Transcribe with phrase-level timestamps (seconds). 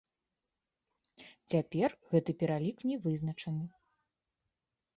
[1.53, 3.65] Цяпер гэты пералік не вызначаны.